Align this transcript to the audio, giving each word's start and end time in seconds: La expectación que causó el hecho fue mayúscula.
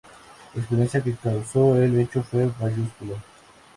La 0.71 0.83
expectación 0.83 1.03
que 1.05 1.15
causó 1.21 1.75
el 1.75 1.99
hecho 1.99 2.23
fue 2.23 2.45
mayúscula. 2.59 3.19